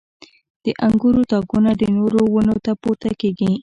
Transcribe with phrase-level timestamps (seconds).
[0.63, 3.51] •د انګورو تاکونه د نورو ونو ته پورته کېږي.